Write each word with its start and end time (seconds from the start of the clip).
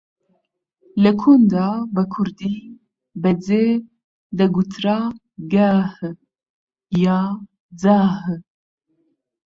لە 1.03 1.11
کۆندا 1.21 1.69
بە 1.95 2.03
کوردی 2.13 2.57
بە 3.21 3.31
جێ 3.45 3.65
دەگوترا 4.37 4.99
گەه 5.53 5.81
یا 7.03 7.19
جەه 7.81 8.07